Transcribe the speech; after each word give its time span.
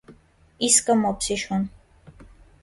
ի՛սկը 0.67 0.95
մոպսի 1.01 1.37
շուն: 1.43 1.69